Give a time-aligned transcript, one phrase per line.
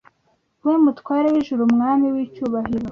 [0.65, 2.79] We Mutware w’ijuru, Umwami w’icyubahiro